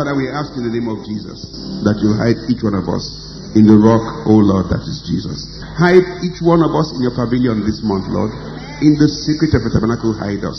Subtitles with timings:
[0.00, 1.44] Father, we ask in the name of Jesus
[1.84, 3.04] that you hide each one of us
[3.52, 5.44] in the rock, O Lord, that is Jesus.
[5.76, 8.32] Hide each one of us in your pavilion this month, Lord.
[8.80, 10.56] In the secret of the tabernacle, hide us.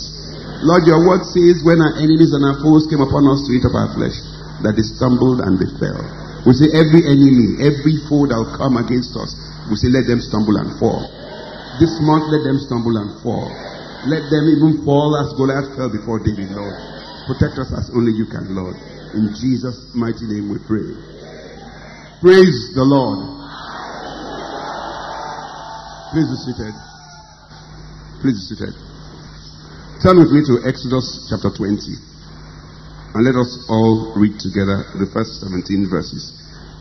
[0.62, 3.66] Lord, your word says when our enemies and our foes came upon us to eat
[3.66, 4.14] of our flesh,
[4.62, 6.06] that they stumbled and they fell.
[6.46, 9.34] We say every enemy, every foe that will come against us,
[9.66, 11.02] we say let them stumble and fall.
[11.82, 13.50] This month, let them stumble and fall.
[14.06, 16.78] Let them even fall as Goliath fell before David, Lord.
[17.26, 18.78] Protect us as only you can, Lord.
[19.12, 20.88] In Jesus' mighty name we pray.
[22.24, 23.20] Praise the Lord.
[26.16, 26.74] Please be seated.
[28.24, 28.72] Please be seated.
[30.00, 31.76] Turn with me to Exodus chapter 20.
[33.12, 36.32] And let us all read together the first 17 verses.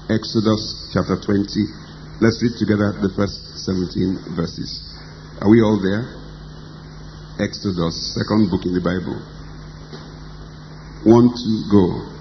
[0.08, 1.44] Exodus chapter 20.
[2.24, 4.88] Let's read together the first 17 verses.
[5.44, 6.16] Are we all there?
[7.44, 9.20] Exodus, second book in the Bible.
[11.04, 12.21] One, two, go.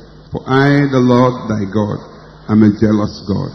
[0.31, 1.99] For I, the Lord thy God,
[2.47, 3.51] am a jealous God,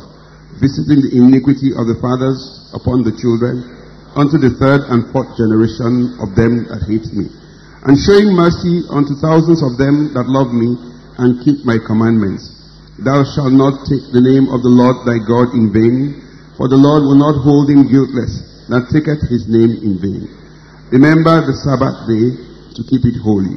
[0.60, 3.64] visiting the iniquity of the fathers upon the children,
[4.12, 7.32] unto the third and fourth generation of them that hate me,
[7.88, 10.76] and showing mercy unto thousands of them that love me
[11.16, 12.52] and keep my commandments.
[13.00, 16.20] Thou shalt not take the name of the Lord thy God in vain,
[16.56, 20.28] for the Lord will not hold him guiltless that taketh his name in vain.
[20.92, 22.36] Remember the Sabbath day
[22.76, 23.56] to keep it holy.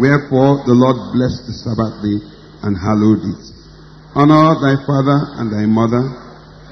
[0.00, 2.16] Wherefore the Lord blessed the Sabbath day
[2.64, 3.42] and hallowed it.
[4.16, 6.00] Honor thy father and thy mother,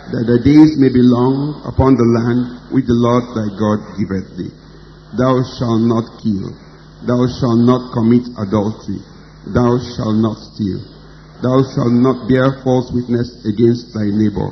[0.09, 4.33] that thy days may be long upon the land which the Lord thy God giveth
[4.41, 4.49] thee.
[5.21, 6.57] Thou shalt not kill.
[7.05, 9.05] Thou shalt not commit adultery.
[9.53, 10.81] Thou shalt not steal.
[11.45, 14.49] Thou shalt not bear false witness against thy neighbor.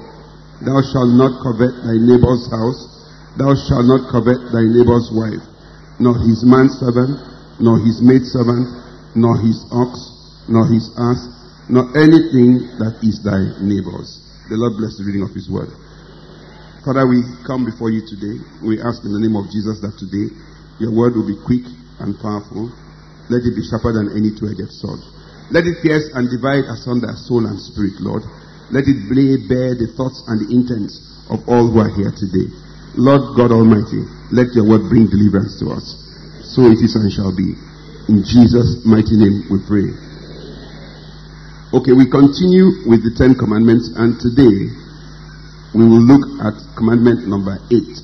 [0.60, 3.08] Thou shalt not covet thy neighbor's house.
[3.40, 5.40] Thou shalt not covet thy neighbor's wife,
[5.96, 8.68] nor his manservant, nor his maidservant,
[9.16, 9.96] nor his ox,
[10.48, 11.20] nor his ass,
[11.68, 14.22] nor anything that is thy neighbor's.
[14.52, 15.72] The Lord bless the reading of his word.
[16.86, 18.38] Father, we come before you today.
[18.62, 20.30] We ask in the name of Jesus that today
[20.78, 21.66] your word will be quick
[21.98, 22.70] and powerful.
[23.26, 25.02] Let it be sharper than any two-edged sword.
[25.50, 28.22] Let it pierce and divide asunder soul and spirit, Lord.
[28.70, 32.54] Let it lay bare the thoughts and the intents of all who are here today.
[32.94, 36.05] Lord God Almighty, let your word bring deliverance to us
[36.56, 37.52] so it is and shall be.
[38.08, 39.92] In Jesus' mighty name we pray.
[41.76, 44.72] Okay, we continue with the Ten Commandments, and today
[45.76, 48.00] we will look at commandment number eight.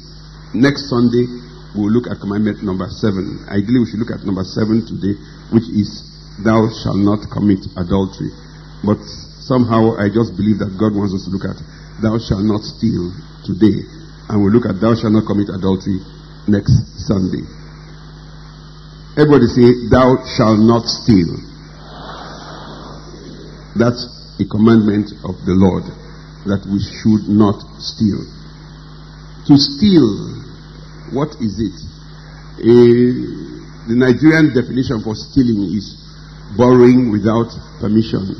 [0.52, 1.24] Next Sunday,
[1.72, 3.40] we will look at commandment number seven.
[3.48, 5.16] Ideally, we should look at number seven today,
[5.48, 6.04] which is,
[6.44, 8.36] Thou shalt not commit adultery.
[8.84, 9.00] But
[9.48, 11.56] somehow I just believe that God wants us to look at,
[12.04, 13.16] Thou shalt not steal
[13.48, 13.80] today.
[14.28, 16.04] And we'll look at, Thou shalt not commit adultery
[16.52, 16.76] next
[17.08, 17.61] Sunday.
[19.12, 21.36] Everybody say, Thou shalt not steal.
[23.76, 24.08] That's
[24.40, 25.84] a commandment of the Lord
[26.48, 28.24] that we should not steal.
[29.52, 30.08] To steal,
[31.12, 31.76] what is it?
[32.64, 35.92] A, the Nigerian definition for stealing is
[36.56, 37.52] borrowing without
[37.84, 38.32] permission.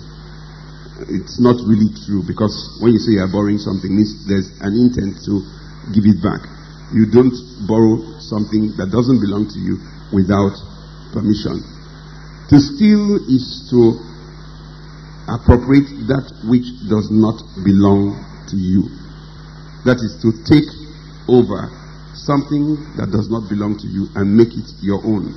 [1.13, 3.93] It's not really true because when you say you are borrowing something,
[4.25, 5.45] there's an intent to
[5.93, 6.49] give it back.
[6.97, 7.37] You don't
[7.69, 9.77] borrow something that doesn't belong to you
[10.13, 10.55] without
[11.13, 11.61] permission.
[12.49, 13.97] To steal is to
[15.29, 18.21] appropriate that which does not belong
[18.53, 18.89] to you.
[19.89, 20.69] That is to take
[21.29, 21.73] over
[22.15, 25.33] something that does not belong to you and make it your own.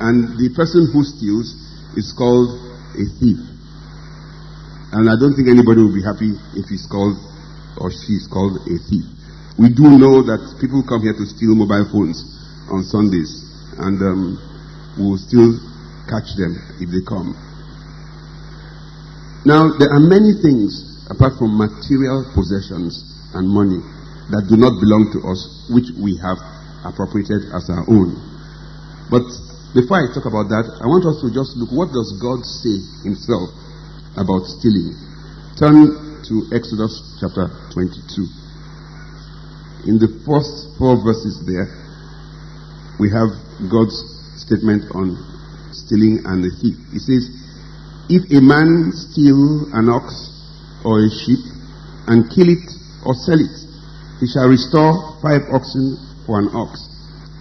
[0.00, 1.54] And the person who steals
[1.96, 2.50] is called
[2.94, 3.40] a thief.
[4.94, 7.18] And I don't think anybody will be happy if he's called
[7.78, 9.06] or she's called a thief.
[9.58, 12.22] We do know that people come here to steal mobile phones
[12.70, 13.43] on Sundays.
[13.78, 15.58] And um, we will still
[16.08, 17.34] catch them if they come.
[19.44, 23.04] Now, there are many things apart from material possessions
[23.36, 23.76] and money
[24.32, 26.40] that do not belong to us, which we have
[26.88, 28.16] appropriated as our own.
[29.12, 29.28] But
[29.76, 32.80] before I talk about that, I want us to just look what does God say
[33.04, 33.52] himself
[34.16, 34.96] about stealing.
[35.60, 39.92] Turn to Exodus chapter 22.
[39.92, 41.68] In the first four verses there,
[42.96, 43.28] we have
[43.70, 43.96] God's
[44.36, 45.16] statement on
[45.72, 46.76] stealing and the thief.
[46.92, 47.30] He says,
[48.08, 50.10] If a man steal an ox
[50.84, 51.42] or a sheep
[52.06, 52.66] and kill it
[53.06, 53.56] or sell it,
[54.20, 56.88] he shall restore five oxen for an ox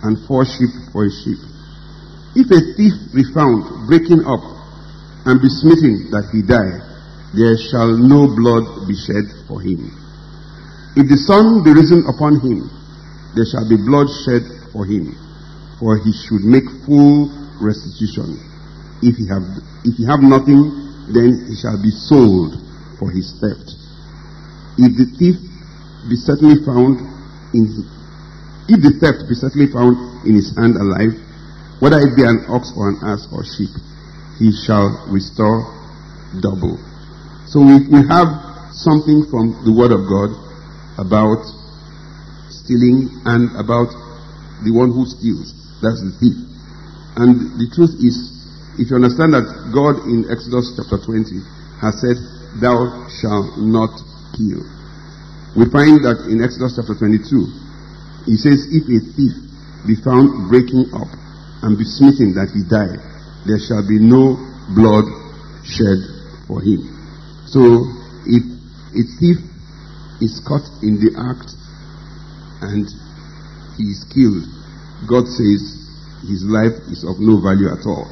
[0.04, 1.40] and four sheep for a sheep.
[2.36, 4.44] If a thief be found breaking up
[5.26, 6.82] and be smitten that he die,
[7.34, 9.90] there shall no blood be shed for him.
[10.96, 12.70] If the sun be risen upon him,
[13.34, 15.18] there shall be blood shed for him,
[15.84, 17.28] for he should make full
[17.60, 18.40] restitution.
[19.04, 19.44] If he have,
[19.84, 20.64] if he have nothing,
[21.12, 22.56] then he shall be sold
[22.96, 23.76] for his theft.
[24.80, 25.36] If the thief
[26.08, 27.04] be certainly found
[27.52, 27.68] in,
[28.72, 31.20] if the theft be certainly found in his hand alive,
[31.84, 33.76] whether it be an ox or an ass or sheep,
[34.40, 35.68] he shall restore
[36.40, 36.80] double.
[37.52, 38.32] So we, we have
[38.72, 40.32] something from the Word of God
[40.96, 41.44] about
[42.48, 43.92] stealing and about
[44.64, 45.63] the one who steals.
[45.84, 46.40] That's the thief.
[47.20, 48.16] And the truth is,
[48.80, 49.46] if you understand that
[49.76, 51.44] God in Exodus chapter 20
[51.84, 52.16] has said,
[52.64, 53.92] Thou shalt not
[54.32, 54.64] kill.
[55.60, 59.36] We find that in Exodus chapter 22, he says, If a thief
[59.84, 61.12] be found breaking up
[61.68, 62.96] and be smitten that he die,
[63.44, 64.40] there shall be no
[64.72, 65.04] blood
[65.68, 66.00] shed
[66.48, 66.80] for him.
[67.52, 67.84] So,
[68.24, 68.44] if
[68.96, 69.44] a thief
[70.24, 71.52] is caught in the act
[72.64, 72.88] and
[73.76, 74.63] he is killed,
[75.08, 75.62] God says
[76.24, 78.08] his life is of no value at all.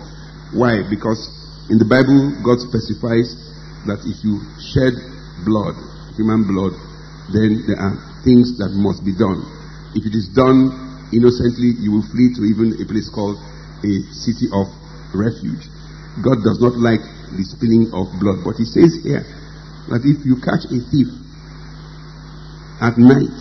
[0.51, 0.83] Why?
[0.89, 1.31] Because
[1.71, 3.31] in the Bible, God specifies
[3.87, 4.93] that if you shed
[5.47, 5.79] blood,
[6.19, 6.75] human blood,
[7.31, 7.95] then there are
[8.27, 9.41] things that must be done.
[9.95, 10.75] If it is done
[11.15, 13.39] innocently, you will flee to even a place called
[13.81, 14.67] a city of
[15.15, 15.63] refuge.
[16.19, 17.01] God does not like
[17.31, 18.43] the spilling of blood.
[18.43, 19.23] But he says here
[19.87, 21.07] that if you catch a thief
[22.83, 23.39] at night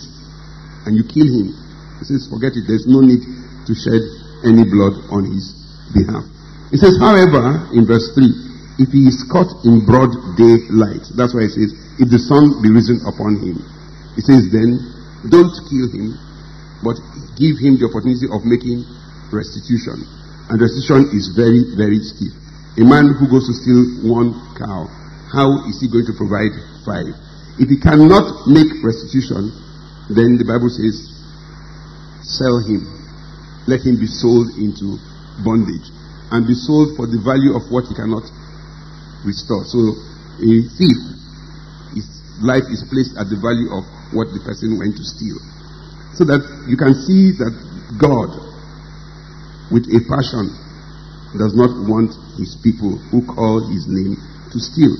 [0.87, 1.51] and you kill him,
[1.99, 3.21] he says, forget it, there's no need
[3.67, 4.01] to shed
[4.45, 5.53] any blood on his
[5.93, 6.25] behalf.
[6.71, 10.09] He says, however, in verse 3, if he is caught in broad
[10.39, 13.59] daylight, that's why he says, if the sun be risen upon him,
[14.15, 14.79] he says, then
[15.29, 16.17] don't kill him,
[16.81, 16.97] but
[17.37, 18.81] give him the opportunity of making
[19.29, 20.01] restitution.
[20.49, 22.33] And restitution is very, very steep.
[22.79, 24.87] A man who goes to steal one cow,
[25.29, 26.55] how is he going to provide
[26.87, 27.13] five?
[27.59, 29.51] If he cannot make restitution,
[30.09, 31.11] then the Bible says,
[32.23, 33.00] sell him.
[33.67, 34.97] Let him be sold into
[35.45, 35.89] bondage
[36.31, 38.25] and be sold for the value of what he cannot
[39.27, 39.65] restore.
[39.67, 39.79] So
[40.41, 40.97] a thief,
[41.93, 42.07] his
[42.41, 43.85] life is placed at the value of
[44.15, 45.37] what the person went to steal.
[46.17, 47.53] So that you can see that
[47.99, 48.31] God,
[49.69, 50.51] with a passion,
[51.37, 54.19] does not want his people who call his name
[54.51, 54.95] to steal.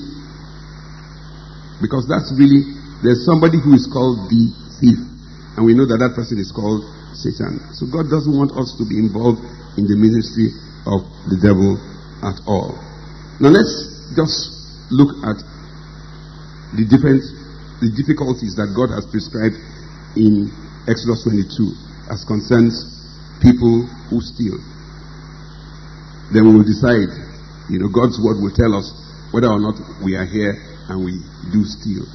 [1.80, 2.64] Because that's really,
[3.02, 4.48] there's somebody who is called the
[4.80, 4.96] thief.
[5.58, 7.60] And we know that that person is called Satan.
[7.74, 9.40] So God doesn't want us to be involved
[9.76, 10.52] in the ministry
[10.84, 11.78] of the devil
[12.26, 12.76] at all.
[13.40, 13.72] Now let's
[14.14, 15.40] just look at
[16.76, 17.22] the different
[17.82, 19.58] the difficulties that God has prescribed
[20.14, 20.46] in
[20.86, 21.74] Exodus 22
[22.14, 22.78] as concerns
[23.42, 24.54] people who steal.
[26.30, 27.10] Then we will decide,
[27.66, 28.86] you know, God's word will tell us
[29.34, 30.54] whether or not we are here
[30.88, 31.18] and we
[31.50, 32.06] do steal.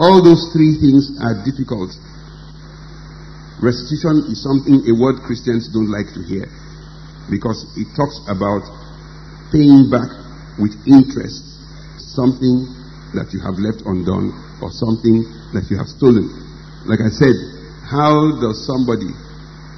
[0.00, 1.92] All those three things are difficult.
[3.58, 6.46] Restitution is something a word Christians don't like to hear
[7.26, 8.62] because it talks about
[9.50, 10.06] paying back
[10.62, 11.42] with interest
[12.14, 12.70] something
[13.18, 14.30] that you have left undone
[14.62, 16.30] or something that you have stolen.
[16.86, 17.34] Like I said,
[17.82, 19.10] how does somebody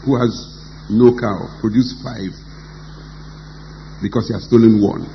[0.05, 0.33] who has
[0.93, 2.37] no cow produce five
[4.05, 5.09] because he has stolen one?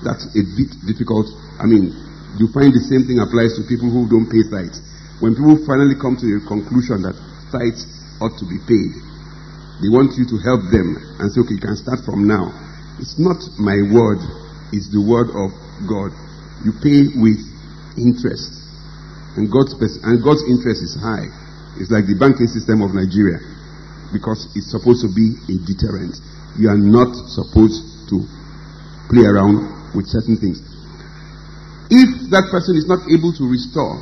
[0.00, 1.28] That's a bit difficult.
[1.60, 1.92] I mean,
[2.40, 4.80] you find the same thing applies to people who don't pay tithes.
[5.20, 7.14] When people finally come to the conclusion that
[7.52, 7.84] tithes
[8.18, 8.92] ought to be paid,
[9.84, 12.48] they want you to help them and say, okay, you can start from now.
[12.98, 14.24] It's not my word,
[14.72, 15.52] it's the word of
[15.84, 16.16] God
[16.64, 17.42] you pay with
[17.98, 18.54] interest.
[19.34, 21.26] And God's, and God's interest is high.
[21.80, 23.40] It's like the banking system of Nigeria
[24.12, 26.14] because it's supposed to be a deterrent.
[26.60, 27.80] You are not supposed
[28.12, 28.22] to
[29.08, 30.60] play around with certain things.
[31.88, 34.00] If that person is not able to restore,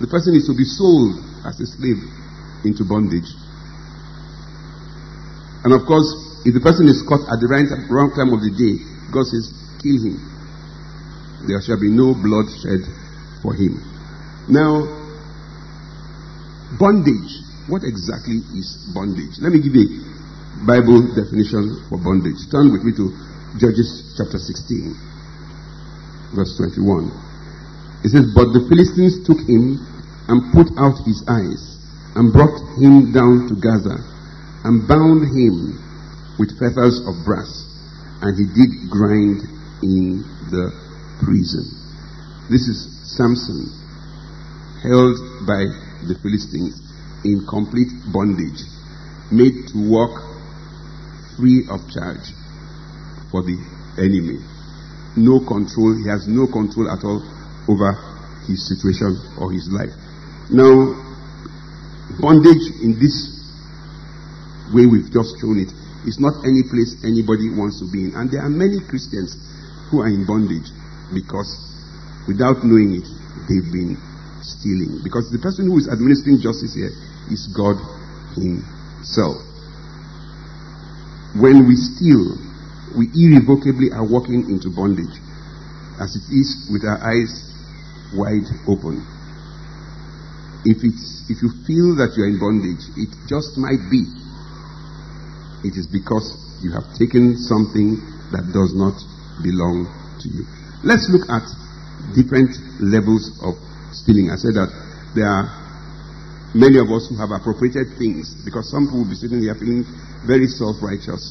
[0.00, 2.04] the person is to be sold as a slave
[2.66, 3.30] into bondage.
[5.66, 6.06] And of course,
[6.46, 8.78] if the person is caught at the right, wrong time of the day,
[9.10, 9.50] God says,
[9.82, 10.18] kill him.
[11.50, 12.86] there shall be no blood shed
[13.42, 13.82] for him.
[14.46, 14.86] Now,
[16.78, 17.42] bondage.
[17.66, 19.42] What exactly is bondage?
[19.42, 20.06] Let me give you
[20.62, 22.46] a Bible definition for bondage.
[22.46, 23.10] Turn with me to
[23.58, 24.94] Judges chapter 16,
[26.30, 27.10] verse 21.
[28.06, 29.82] It says, But the Philistines took him
[30.30, 31.75] and put out his eyes
[32.16, 34.00] and brought him down to Gaza
[34.64, 35.76] and bound him
[36.40, 37.64] with fetters of brass,
[38.24, 39.44] and he did grind
[39.84, 40.72] in the
[41.20, 41.64] prison.
[42.48, 43.68] This is Samson,
[44.80, 45.68] held by
[46.08, 46.80] the Philistines
[47.24, 48.64] in complete bondage,
[49.30, 50.16] made to walk
[51.36, 52.32] free of charge
[53.30, 53.60] for the
[54.00, 54.40] enemy.
[55.16, 57.20] No control, he has no control at all
[57.68, 57.92] over
[58.48, 59.92] his situation or his life.
[60.48, 61.05] Now,
[62.20, 63.36] bondage in this
[64.72, 65.70] way we've just shown it
[66.06, 68.14] is not any place anybody wants to be in.
[68.14, 69.34] And there are many Christians
[69.90, 70.70] who are in bondage
[71.12, 71.50] because
[72.26, 73.06] without knowing it,
[73.50, 73.98] they've been
[74.42, 75.02] stealing.
[75.02, 76.94] Because the person who is administering justice here
[77.30, 77.78] is God
[78.38, 79.42] Himself.
[81.34, 82.38] When we steal,
[82.94, 85.20] we irrevocably are walking into bondage,
[86.00, 87.50] as it is with our eyes
[88.14, 89.04] wide open.
[90.66, 94.02] If, it's, if you feel that you're in bondage, it just might be.
[95.62, 96.26] It is because
[96.58, 98.02] you have taken something
[98.34, 98.98] that does not
[99.46, 99.86] belong
[100.22, 100.42] to you.
[100.82, 101.46] Let's look at
[102.18, 102.50] different
[102.82, 103.54] levels of
[103.94, 104.34] stealing.
[104.34, 104.70] I said that
[105.14, 105.46] there are
[106.54, 109.86] many of us who have appropriated things because some people will be sitting here feeling
[110.26, 111.22] very self righteous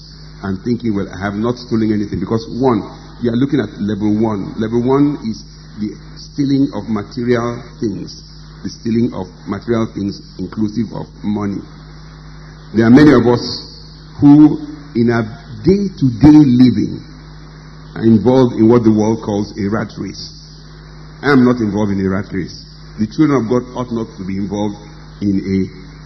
[0.44, 2.20] and thinking, well, I have not stolen anything.
[2.20, 2.84] Because one,
[3.24, 4.54] you are looking at level one.
[4.60, 5.42] Level one is
[5.80, 8.22] the stealing of material things,
[8.66, 11.62] the stealing of material things, inclusive of money.
[12.74, 13.46] There are many of us
[14.18, 14.58] who,
[14.98, 15.22] in our
[15.62, 16.98] day to day living,
[17.94, 20.34] are involved in what the world calls a rat race.
[21.22, 22.66] I am not involved in a rat race.
[22.98, 24.82] The children of God ought not to be involved
[25.22, 25.58] in a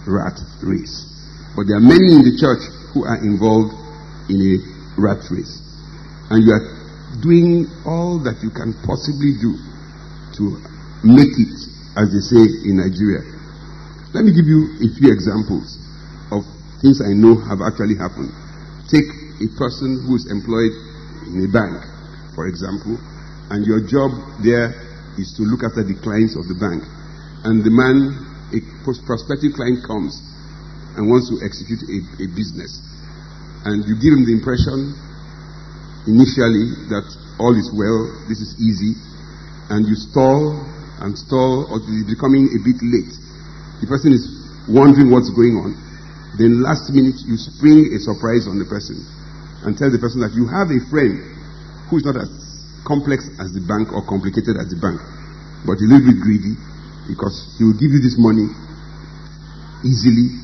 [0.04, 1.08] rat race.
[1.56, 2.60] But there are many in the church
[2.92, 3.72] who are involved
[4.28, 4.54] in a
[5.00, 5.64] rat race.
[6.28, 6.66] And you are
[7.24, 9.56] doing all that you can possibly do
[10.36, 10.60] to
[11.02, 11.69] make it,
[12.00, 13.20] as they say in Nigeria.
[14.16, 15.76] Let me give you a few examples
[16.32, 16.48] of
[16.80, 18.32] things I know have actually happened.
[18.88, 19.06] Take
[19.44, 20.72] a person who is employed
[21.28, 21.76] in a bank,
[22.32, 22.96] for example,
[23.52, 24.72] and your job there
[25.20, 26.80] is to look after the clients of the bank.
[27.44, 28.16] And the man,
[28.56, 30.16] a prospective client comes
[30.96, 32.90] and wants to execute a, a business
[33.64, 34.96] and you give him the impression
[36.08, 37.04] initially that
[37.36, 38.96] all is well, this is easy,
[39.68, 40.64] and you stall
[41.00, 43.12] and stall or you're becoming a bit late.
[43.80, 44.24] The person is
[44.68, 45.72] wondering what's going on.
[46.36, 49.00] Then last minute you spring a surprise on the person
[49.64, 51.20] and tell the person that you have a friend
[51.88, 52.28] who is not as
[52.84, 55.00] complex as the bank or complicated as the bank,
[55.66, 56.54] but a little bit greedy
[57.08, 58.46] because he will give you this money
[59.84, 60.40] easily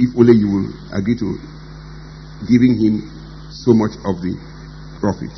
[0.00, 1.38] if only you will agree to
[2.46, 3.06] giving him
[3.50, 4.34] so much of the
[4.98, 5.30] profit.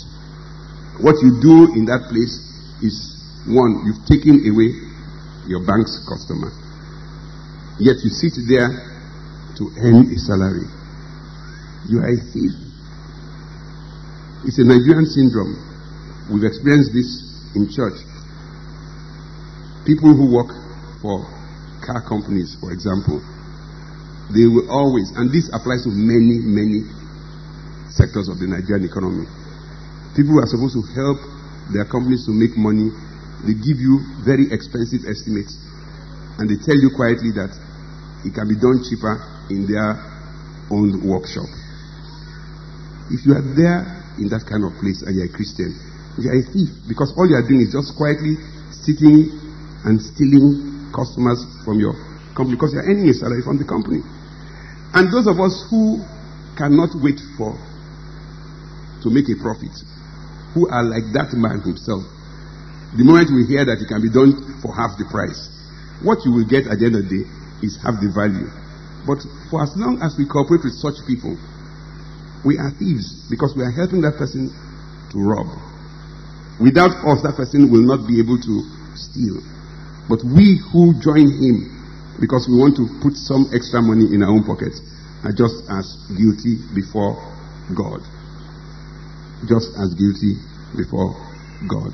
[1.00, 2.40] What you do in that place
[2.81, 3.15] is
[3.47, 4.75] one, you've taken away
[5.47, 6.50] your bank's customer.
[7.79, 8.71] Yet you sit there
[9.59, 10.67] to earn a salary.
[11.88, 12.53] You are a thief.
[14.45, 15.55] It's a Nigerian syndrome.
[16.31, 17.09] We've experienced this
[17.55, 18.03] in church.
[19.87, 20.50] People who work
[21.00, 21.23] for
[21.87, 23.23] car companies, for example,
[24.35, 26.83] they will always, and this applies to many, many
[27.95, 29.31] sectors of the Nigerian economy.
[30.19, 31.23] People who are supposed to help
[31.71, 32.91] their companies to make money,
[33.45, 35.59] they give you very expensive estimates
[36.40, 37.52] and they tell you quietly that
[38.25, 39.21] it can be done cheaper
[39.52, 39.97] in their
[40.73, 41.49] own workshop.
[43.12, 43.85] If you are there
[44.19, 45.71] in that kind of place and you're a Christian,
[46.19, 48.40] you are a thief because all you are doing is just quietly
[48.73, 49.31] sitting
[49.85, 51.95] and stealing customers from your
[52.35, 54.00] company because you're earning a salary from the company.
[54.97, 56.00] And those of us who
[56.57, 57.52] cannot wait for
[59.05, 59.76] to make a profit,
[60.57, 62.15] who are like that man himself.
[62.95, 65.50] The moment we hear that it can be done for half the price,
[66.07, 67.25] what you will get at the end of the day
[67.66, 68.47] is half the value.
[69.09, 71.35] But for as long as we cooperate with such people,
[72.47, 74.52] we are thieves because we are helping that person
[75.11, 75.50] to rob.
[76.62, 78.55] Without us, that person will not be able to
[78.95, 79.43] steal.
[80.07, 81.57] But we who join him
[82.23, 84.78] because we want to put some extra money in our own pockets
[85.26, 87.19] are just as guilty before
[87.75, 88.00] God
[89.45, 90.40] just as guilty
[90.76, 91.12] before
[91.69, 91.93] God.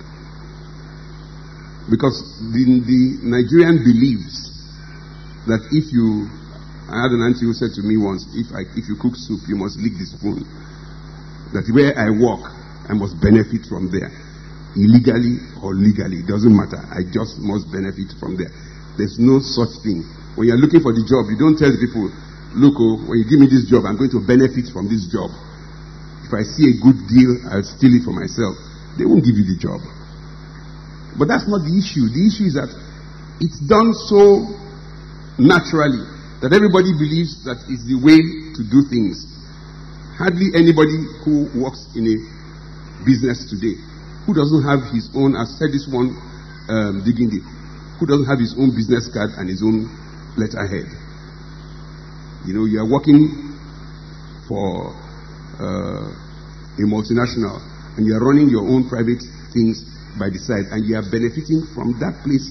[1.91, 2.15] Because
[2.55, 4.51] the, the Nigerian believes
[5.51, 6.31] that if you,
[6.87, 9.43] I had an auntie who said to me once, if, I, if you cook soup,
[9.51, 10.47] you must lick the spoon.
[11.53, 12.49] That where I walk,
[12.89, 14.11] I must benefit from there.
[14.77, 16.25] illegally or legally.
[16.25, 16.81] It doesn't matter.
[16.91, 18.51] I just must benefit from there.
[18.97, 20.05] There's no such thing.
[20.37, 22.09] When you're looking for the job, you don't tell people,
[22.57, 25.29] look, oh, when you give me this job, I'm going to benefit from this job.
[26.25, 28.57] If I see a good deal, I'll steal it for myself.
[28.97, 29.81] They won't give you the job.
[31.19, 32.09] But that's not the issue.
[32.09, 32.73] The issue is that
[33.41, 34.49] it's done so
[35.37, 36.05] naturally
[36.41, 38.19] that everybody believes that is the way
[38.57, 39.29] to do things.
[40.19, 42.17] Hardly anybody who works in a
[43.05, 43.75] business today
[44.27, 46.15] who doesn't have his own, I said this one
[46.71, 49.91] um, who doesn't have his own business card and his own
[50.39, 50.87] letterhead.
[52.47, 53.59] You know, you are working
[54.47, 54.95] for
[55.59, 57.59] uh, a multinational
[57.97, 61.65] and you are running your own private things by the side and you are benefiting
[61.73, 62.51] from that place.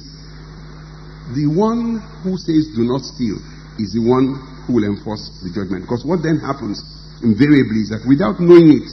[1.38, 3.38] The one who says do not steal
[3.80, 5.86] is the one who will enforce the judgment.
[5.86, 6.82] Because what then happens
[7.24, 8.88] invariably is that without knowing it,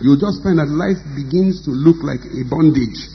[0.00, 3.10] you'll just find that life begins to look like a bondage.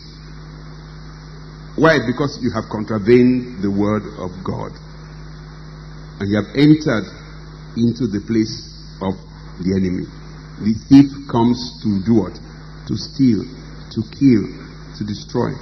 [1.80, 2.04] Why?
[2.04, 4.76] Because you have contravened the word of God.
[6.20, 7.08] And you have entered
[7.80, 8.68] into the place
[9.00, 9.16] of
[9.64, 10.04] the enemy.
[10.60, 12.36] The thief comes to do what?
[12.36, 14.69] To steal, to kill,
[15.00, 15.56] to destroy.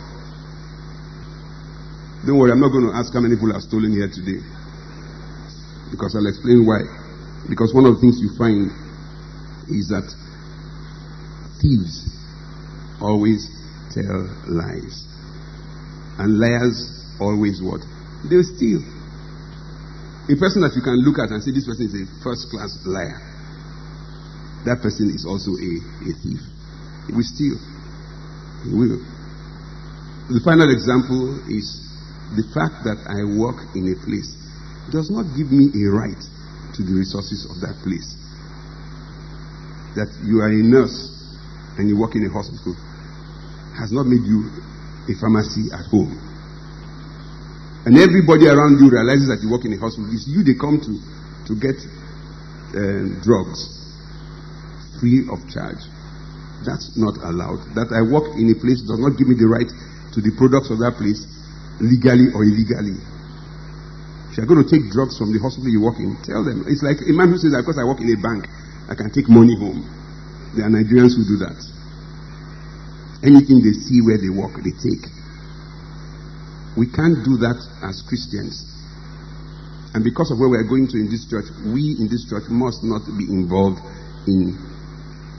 [2.25, 4.41] Don't worry, I'm not going to ask how many people are stolen here today.
[5.93, 6.81] Because I'll explain why.
[7.47, 8.67] Because one of the things you find
[9.69, 10.09] is that
[11.61, 12.09] thieves
[12.99, 13.45] always
[13.93, 15.05] tell lies.
[16.17, 17.85] And liars always what?
[18.25, 18.81] They steal.
[20.27, 22.75] A person that you can look at and say this person is a first class
[22.83, 23.21] liar,
[24.65, 25.71] that person is also a,
[26.03, 26.43] a thief.
[27.07, 27.55] Will steal.
[28.67, 28.99] He will.
[30.27, 31.87] The final example is
[32.35, 34.27] the fact that I work in a place
[34.91, 36.19] does not give me a right
[36.75, 38.11] to the resources of that place.
[39.95, 41.15] That you are a nurse
[41.79, 42.75] and you work in a hospital
[43.79, 44.51] has not made you
[45.07, 46.11] a pharmacy at home.
[47.87, 50.11] And everybody around you realizes that you work in a hospital.
[50.11, 50.91] It's you they come to
[51.47, 51.79] to get
[52.75, 53.63] uh, drugs
[54.99, 55.79] free of charge.
[56.67, 57.63] That's not allowed.
[57.79, 59.71] That I work in a place does not give me the right
[60.17, 61.21] to the products of that place
[61.77, 62.97] legally or illegally.
[64.33, 66.65] If you're going to take drugs from the hospital you work in, tell them.
[66.65, 68.49] It's like a man who says, because I work in a bank,
[68.89, 69.85] I can take money home.
[70.57, 71.57] There are Nigerians who do that.
[73.21, 75.05] Anything they see where they work, they take.
[76.73, 78.65] We can't do that as Christians.
[79.93, 82.49] And because of where we are going to in this church, we in this church
[82.49, 83.81] must not be involved
[84.25, 84.57] in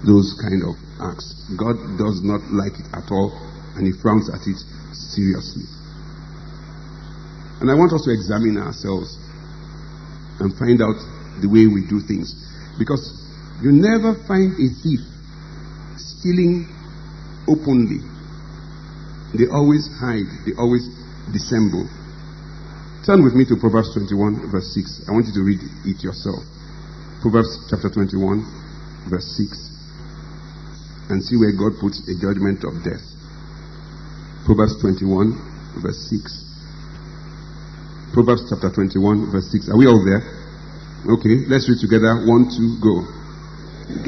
[0.07, 1.35] those kind of acts.
[1.59, 3.35] God does not like it at all,
[3.77, 4.59] and He frowns at it
[4.93, 5.67] seriously.
[7.61, 9.19] And I want us to examine ourselves
[10.39, 10.95] and find out
[11.43, 12.31] the way we do things.
[12.79, 13.03] Because
[13.63, 15.03] you never find a thief
[15.99, 16.71] stealing
[17.51, 17.99] openly.
[19.35, 20.87] They always hide, they always
[21.35, 21.91] dissemble.
[23.05, 25.09] Turn with me to Proverbs 21, verse 6.
[25.09, 26.45] I want you to read it yourself.
[27.21, 31.11] Proverbs chapter 21, verse 6.
[31.11, 33.18] And see where God puts a judgment of death.
[34.49, 38.17] Proverbs 21, verse 6.
[38.17, 39.69] Proverbs chapter 21, verse 6.
[39.69, 40.25] Are we all there?
[41.05, 42.25] Okay, let's read together.
[42.25, 43.05] One, two, go.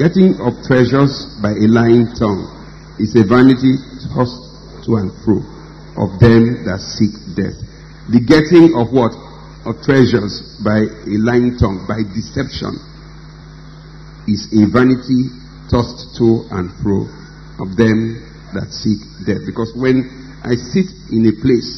[0.01, 2.49] Getting of treasures by a lying tongue
[2.97, 3.77] is a vanity
[4.09, 5.45] tossed to and fro
[6.01, 7.61] of them that seek death.
[8.09, 9.13] The getting of what?
[9.69, 12.81] Of treasures by a lying tongue, by deception,
[14.25, 15.37] is a vanity
[15.69, 17.05] tossed to and fro
[17.61, 18.25] of them
[18.57, 19.45] that seek death.
[19.45, 21.69] Because when I sit in a place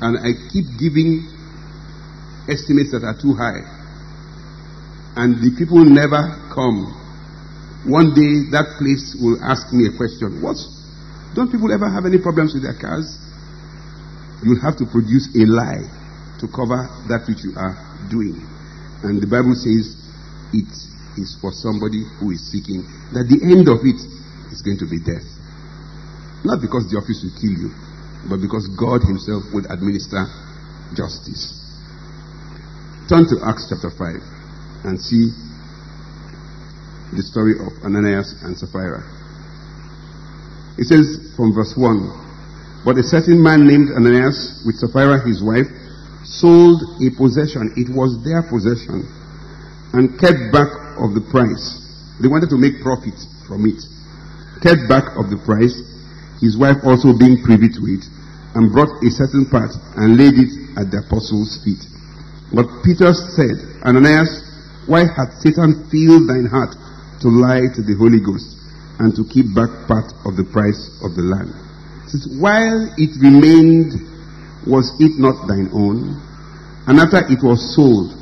[0.00, 1.24] and I keep giving
[2.48, 3.62] estimates that are too high,
[5.16, 6.96] and the people never come.
[7.88, 10.40] One day that place will ask me a question.
[10.44, 10.56] What?
[11.34, 13.16] Don't people ever have any problems with their cars?
[14.44, 15.84] You'll have to produce a lie
[16.40, 17.76] to cover that which you are
[18.08, 18.40] doing.
[19.04, 19.96] And the Bible says
[20.52, 20.68] it
[21.16, 24.00] is for somebody who is seeking that the end of it
[24.52, 25.39] is going to be death.
[26.44, 27.70] Not because the office will kill you,
[28.28, 30.24] but because God Himself would administer
[30.96, 31.60] justice.
[33.08, 35.34] Turn to Acts chapter 5 and see
[37.12, 39.02] the story of Ananias and Sapphira.
[40.78, 45.66] It says from verse 1 But a certain man named Ananias, with Sapphira his wife,
[46.24, 47.74] sold a possession.
[47.76, 49.04] It was their possession.
[49.92, 50.70] And kept back
[51.02, 51.82] of the price.
[52.22, 53.82] They wanted to make profit from it.
[54.62, 55.74] Kept back of the price,
[56.40, 58.04] his wife also being privy to it,
[58.56, 61.80] and brought a certain part and laid it at the apostles' feet.
[62.52, 64.42] But Peter said, Ananias,
[64.90, 66.74] why hath Satan filled thine heart
[67.20, 68.56] to lie to the Holy Ghost
[68.98, 71.52] and to keep back part of the price of the land.
[72.08, 73.96] Says, While it remained,
[74.68, 76.20] was it not thine own?
[76.86, 78.12] And after it was sold,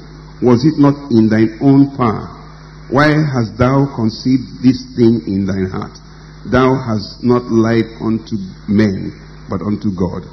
[0.43, 2.31] was it not in thine own power?
[2.91, 5.99] Why hast thou conceived this thing in thine heart?
[6.51, 8.37] Thou hast not lied unto
[8.69, 9.13] men,
[9.51, 10.25] but unto God.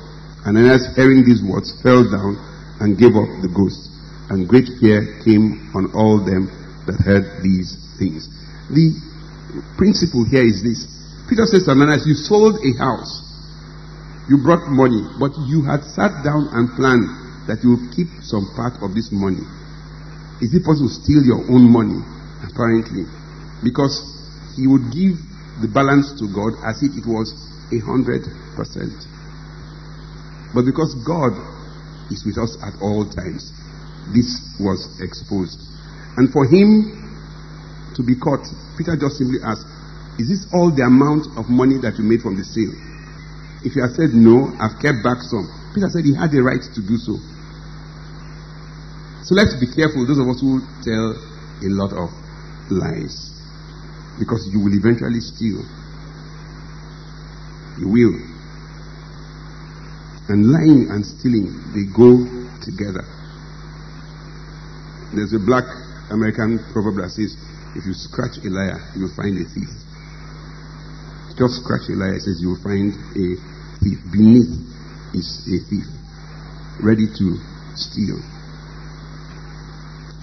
[0.46, 2.38] And Ananias, hearing these words, fell down
[2.80, 3.90] and gave up the ghost.
[4.30, 6.48] And great fear came on all them
[6.88, 8.30] that heard these things.
[8.70, 8.94] The
[9.78, 10.88] principle here is this.
[11.28, 13.26] Peter says to Ananias, you sold a house.
[14.30, 17.06] You brought money, but you had sat down and planned
[17.50, 19.46] that you will keep some part of this money.
[20.42, 22.02] Is it possible to steal your own money?
[22.46, 23.06] Apparently.
[23.62, 24.02] Because
[24.58, 25.18] he would give
[25.62, 27.32] the balance to God as if it was
[27.72, 28.96] a hundred percent.
[30.56, 31.36] But because God
[32.12, 33.52] is with us at all times,
[34.16, 35.60] this was exposed.
[36.16, 36.96] And for him
[37.96, 38.44] to be caught,
[38.78, 39.68] Peter just simply asked,
[40.20, 42.72] Is this all the amount of money that you made from the sale?
[43.68, 45.48] If he had said no, I've kept back some.
[45.76, 47.20] Peter said he had the right to do so.
[49.28, 52.14] So let's be careful, those of us who tell a lot of
[52.70, 53.35] lies.
[54.20, 55.60] Because you will eventually steal.
[57.80, 58.16] You will.
[60.32, 62.24] And lying and stealing, they go
[62.64, 63.04] together.
[65.14, 65.68] There's a black
[66.10, 67.36] American proverb that says,
[67.76, 69.70] if you scratch a liar, you'll find a thief.
[71.36, 73.26] Just scratch a liar, it says you'll find a
[73.84, 74.00] thief.
[74.10, 74.56] Beneath
[75.14, 75.88] is a thief,
[76.80, 77.28] ready to
[77.76, 78.18] steal.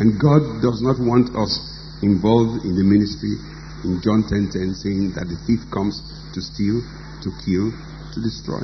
[0.01, 1.53] And God does not want us
[2.01, 3.37] involved in the ministry
[3.85, 5.99] in John 10:10 10, 10, saying that the thief comes
[6.35, 6.81] to steal,
[7.23, 7.71] to kill,
[8.14, 8.62] to destroy.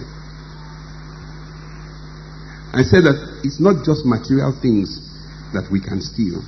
[2.72, 5.02] I said that it's not just material things
[5.52, 6.44] that we can steal.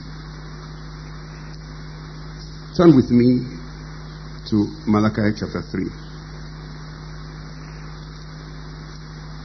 [2.77, 3.59] Turn with me
[4.51, 4.57] to
[4.87, 5.91] Malachi chapter 3.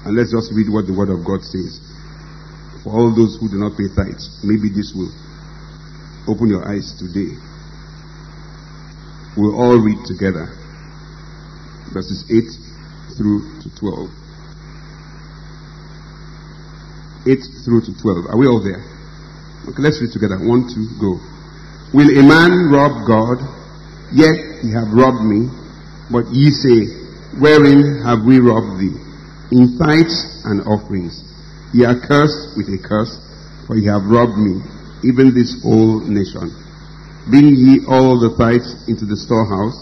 [0.05, 1.81] And let's just read what the Word of God says.
[2.85, 5.09] For all those who do not pay tithes, maybe this will
[6.29, 7.33] open your eyes today.
[9.37, 10.55] We'll all read together
[11.95, 14.11] verses 8 through to 12.
[17.23, 18.25] 8 through to 12.
[18.27, 18.83] Are we all there?
[19.71, 20.37] Okay, let's read together.
[20.43, 21.15] One, two, go.
[21.95, 23.39] Will a man rob God?
[24.11, 25.47] Yet he have robbed me.
[26.11, 27.05] But ye say,
[27.39, 28.93] Wherein have we robbed thee?
[29.51, 31.23] In tithes and offerings.
[31.73, 33.17] Ye are cursed with a curse,
[33.65, 34.61] for ye have robbed me,
[35.03, 36.51] even this whole nation.
[37.27, 39.81] Bring ye all the tithes into the storehouse,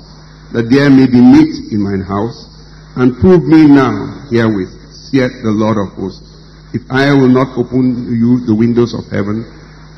[0.53, 2.47] that there may be meat in mine house,
[2.95, 6.33] and prove me now herewith, saith the Lord of hosts
[6.73, 9.45] if I will not open you the windows of heaven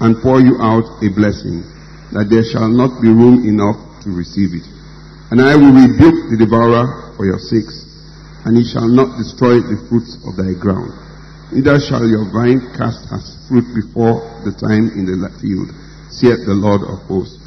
[0.03, 1.63] and pour you out a blessing,
[2.11, 4.67] that there shall not be room enough to receive it.
[5.31, 7.87] And I will rebuke the devourer for your sakes,
[8.43, 10.91] and he shall not destroy the fruits of thy ground.
[11.55, 15.71] Neither shall your vine cast her fruit before the time in the field,
[16.15, 17.37] saith the Lord of hosts.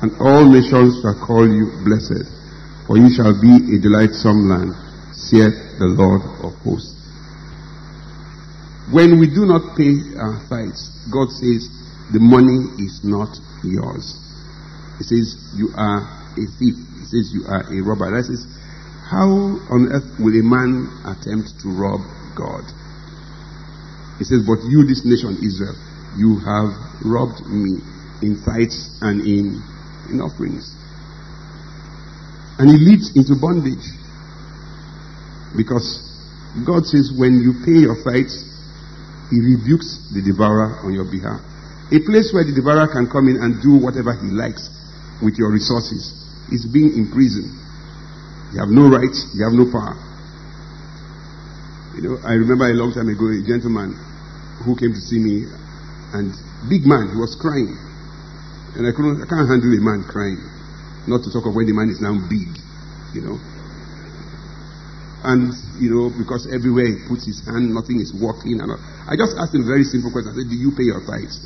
[0.00, 2.24] And all nations shall call you blessed,
[2.88, 4.72] for you shall be a delightsome land,
[5.12, 6.96] saith the Lord of hosts.
[8.90, 10.80] When we do not pay our tithes,
[11.12, 11.68] God says
[12.10, 13.30] the money is not
[13.62, 14.18] yours.
[14.98, 16.00] He says you are
[16.34, 16.74] a thief.
[16.74, 18.10] He says you are a robber.
[18.16, 18.42] That says,
[19.06, 19.30] how
[19.70, 22.02] on earth will a man attempt to rob
[22.34, 22.66] God?
[24.18, 25.76] He says, but you, this nation Israel,
[26.18, 26.70] you have
[27.06, 27.82] robbed me
[28.22, 29.60] in tithes and in,
[30.10, 30.74] in offerings.
[32.58, 33.84] And he leads into bondage.
[35.56, 36.04] Because
[36.66, 38.44] God says, when you pay your tithes,
[39.30, 41.40] he rebukes the devourer on your behalf.
[41.90, 44.68] A place where the devourer can come in and do whatever he likes
[45.22, 46.14] with your resources
[46.52, 47.50] is being imprisoned.
[48.52, 49.94] You have no rights, you have no power.
[51.94, 53.94] You know, I remember a long time ago a gentleman
[54.62, 55.46] who came to see me
[56.14, 56.34] and
[56.68, 57.89] big man, he was crying.
[58.76, 60.38] And I couldn't I can't handle a man crying.
[61.08, 62.48] Not to talk of when the man is now big,
[63.14, 63.38] you know.
[65.22, 68.56] And, you know, because everywhere he puts his hand, nothing is working.
[68.60, 68.72] And
[69.04, 70.32] I just asked him a very simple question.
[70.32, 71.36] I said, Do you pay your tithes?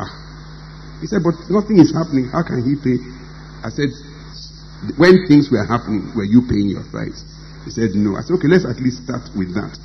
[0.00, 0.08] Ah.
[1.04, 2.32] He said, But nothing is happening.
[2.32, 2.96] How can he pay?
[3.60, 3.92] I said,
[4.96, 7.20] When things were happening, were you paying your tithes?
[7.68, 8.16] He said, No.
[8.16, 9.76] I said, Okay, let's at least start with that.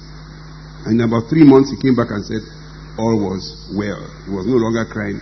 [0.87, 2.39] And in about three months, he came back and said,
[2.95, 3.99] All was well.
[4.23, 5.19] He was no longer crying.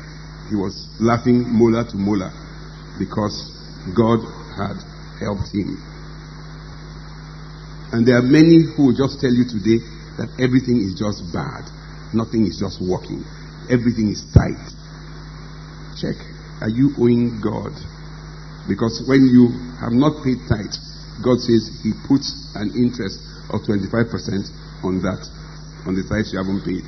[0.49, 2.31] He was laughing molar to molar
[2.99, 3.51] because
[3.93, 4.21] God
[4.55, 4.77] had
[5.19, 5.77] helped him.
[7.91, 9.79] And there are many who will just tell you today
[10.17, 11.67] that everything is just bad.
[12.13, 13.23] Nothing is just working.
[13.69, 14.61] Everything is tight.
[15.97, 16.19] Check.
[16.61, 17.73] Are you owing God?
[18.67, 20.75] Because when you have not paid tithe,
[21.23, 24.11] God says He puts an interest of 25%
[24.83, 25.21] on that,
[25.85, 26.83] on the tithes you haven't paid.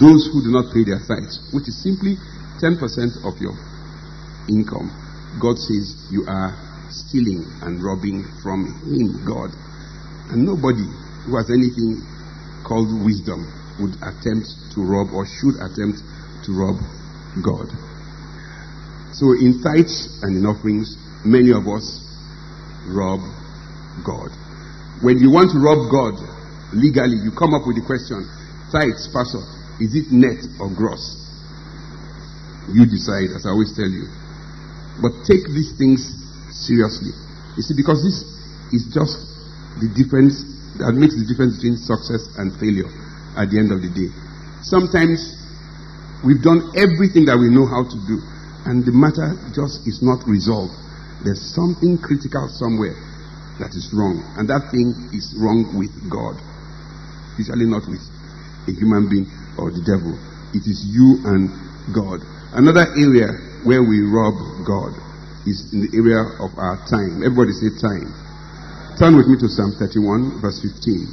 [0.00, 2.16] Those who do not pay their tithes, which is simply
[2.64, 2.80] 10%
[3.28, 3.52] of your
[4.48, 4.88] income,
[5.36, 6.56] God says you are
[6.88, 9.52] stealing and robbing from Him, God.
[10.32, 10.88] And nobody
[11.28, 12.00] who has anything
[12.64, 13.44] called wisdom
[13.80, 16.00] would attempt to rob or should attempt
[16.44, 16.80] to rob
[17.44, 17.68] God.
[19.12, 22.00] So in tithes and in offerings, many of us
[22.88, 23.20] rob
[24.04, 24.32] God.
[25.04, 26.16] When you want to rob God
[26.72, 28.24] legally, you come up with the question,
[28.72, 29.44] tithes, pastor,
[29.80, 31.16] is it net or gross?
[32.72, 34.06] You decide, as I always tell you.
[35.00, 36.04] But take these things
[36.52, 37.12] seriously.
[37.56, 38.22] You see, because this
[38.72, 39.18] is just
[39.80, 40.44] the difference
[40.78, 42.88] that makes the difference between success and failure
[43.36, 44.08] at the end of the day.
[44.62, 45.20] Sometimes
[46.24, 48.20] we've done everything that we know how to do
[48.64, 50.74] and the matter just is not resolved.
[51.26, 52.94] There's something critical somewhere
[53.58, 56.38] that is wrong, and that thing is wrong with God.
[57.38, 58.02] Usually not with
[58.66, 59.26] a human being
[59.58, 60.16] or the devil.
[60.52, 61.48] It is you and
[61.94, 62.20] God.
[62.52, 63.32] Another area
[63.64, 64.36] where we rob
[64.68, 64.92] God
[65.48, 67.24] is in the area of our time.
[67.24, 68.12] Everybody say time.
[69.00, 71.08] Turn with me to Psalm 31, verse 15.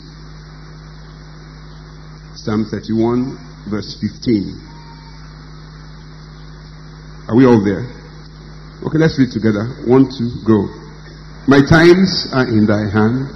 [2.36, 3.40] Psalm 31,
[3.72, 4.52] verse 15.
[7.32, 7.88] Are we all there?
[8.84, 9.66] Okay, let's read together.
[9.88, 10.68] One, two, go.
[11.48, 13.32] My times are in thy hand.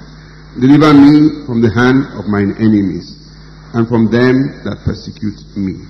[0.60, 3.23] Deliver me from the hand of mine enemies
[3.74, 5.82] and from them that persecute me.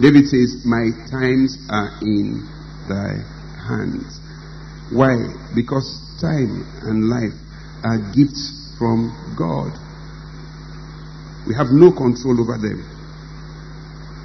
[0.00, 2.48] David says, My times are in
[2.88, 3.20] thy
[3.68, 4.16] hands.
[4.88, 5.12] Why?
[5.52, 5.84] Because
[6.16, 7.36] time and life
[7.84, 9.76] are gifts from God.
[11.44, 12.80] We have no control over them.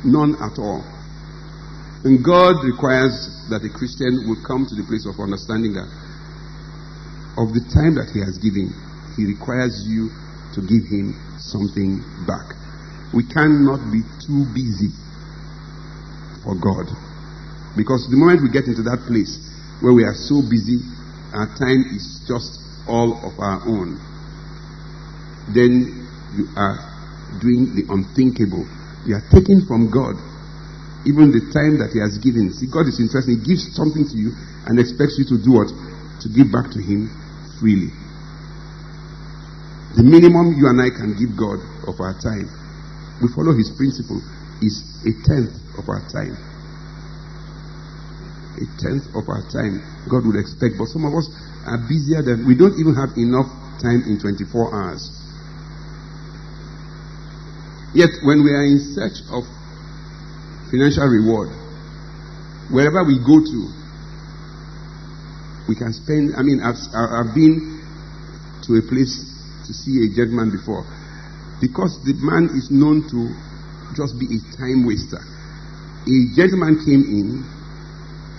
[0.08, 0.88] None at all.
[2.08, 3.16] And God requires
[3.52, 5.88] that a Christian will come to the place of understanding that
[7.36, 8.72] of the time that He has given,
[9.16, 10.12] He requires you
[10.54, 12.56] to give Him something back.
[13.14, 14.90] We cannot be too busy
[16.42, 16.90] for God.
[17.78, 19.38] Because the moment we get into that place
[19.82, 20.82] where we are so busy,
[21.34, 23.98] our time is just all of our own,
[25.54, 26.78] then you are
[27.42, 28.66] doing the unthinkable.
[29.06, 30.18] You are taking from God
[31.04, 32.52] even the time that He has given.
[32.56, 33.36] See, God is interested.
[33.36, 34.32] He gives something to you
[34.68, 35.70] and expects you to do what?
[36.24, 37.12] To give back to Him
[37.60, 37.92] freely.
[39.94, 42.50] The minimum you and I can give God of our time,
[43.22, 44.22] we follow His principle,
[44.62, 46.34] is a tenth of our time.
[48.58, 50.78] A tenth of our time God would expect.
[50.78, 51.30] But some of us
[51.66, 53.50] are busier than we don't even have enough
[53.82, 55.04] time in 24 hours.
[57.94, 59.46] Yet, when we are in search of
[60.74, 61.54] financial reward.
[62.74, 63.60] Wherever we go to,
[65.70, 66.34] we can spend.
[66.34, 67.78] I mean, I've, I've been
[68.66, 69.33] to a place
[69.66, 70.84] to see a gentleman before
[71.64, 73.20] because the man is known to
[73.96, 75.24] just be a time waster.
[76.04, 77.28] A gentleman came in,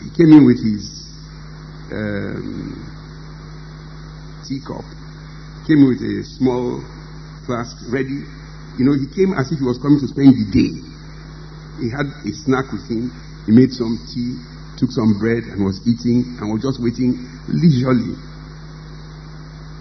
[0.04, 0.84] he came in with his
[1.88, 2.84] um,
[4.44, 4.84] teacup,
[5.64, 6.84] came with a small
[7.48, 8.28] flask ready.
[8.76, 10.72] You know, he came as if he was coming to spend the day.
[11.80, 13.08] He had a snack with him.
[13.48, 14.36] He made some tea,
[14.76, 17.16] took some bread, and was eating, and was just waiting
[17.48, 18.20] leisurely.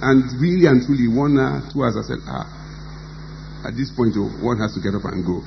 [0.04, 2.44] And really and truly, one hour, two hours, I said, ah,
[3.64, 5.40] at this point, oh, one has to get up and go.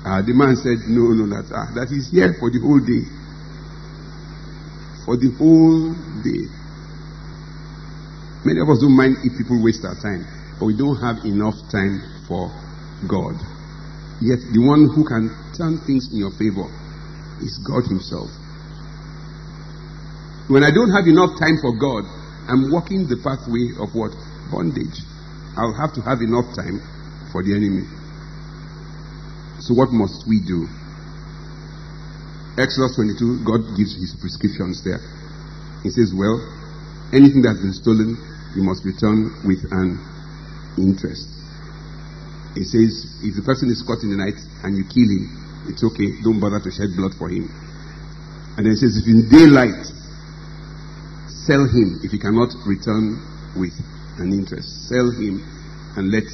[0.00, 3.04] Uh, the man said, no, no, that, ah, that is here for the whole day.
[5.04, 5.92] For the whole
[6.24, 6.42] day.
[8.48, 10.24] Many of us don't mind if people waste our time,
[10.56, 12.48] but we don't have enough time for
[13.04, 13.36] God.
[14.24, 16.64] Yet the one who can turn things in your favor
[17.44, 18.32] is God Himself.
[20.48, 24.14] When I don't have enough time for God, I'm walking the pathway of what?
[24.50, 25.02] Bondage.
[25.58, 26.78] I'll have to have enough time
[27.32, 27.86] for the enemy.
[29.60, 30.68] So, what must we do?
[32.56, 35.02] Exodus 22, God gives his prescriptions there.
[35.82, 36.40] He says, Well,
[37.12, 38.16] anything that's been stolen,
[38.54, 40.00] you must return with an
[40.78, 41.28] interest.
[42.56, 45.84] He says, if the person is caught in the night and you kill him, it's
[45.84, 46.08] okay.
[46.24, 47.52] Don't bother to shed blood for him.
[48.56, 49.84] And then he says, if in daylight,
[51.46, 53.22] sell him if he cannot return
[53.54, 53.72] with
[54.18, 54.90] an interest.
[54.90, 55.38] Sell him
[55.94, 56.26] and let